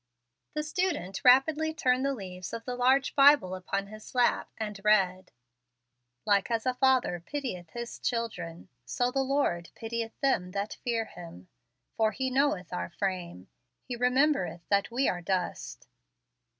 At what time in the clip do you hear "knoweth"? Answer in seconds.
12.31-12.73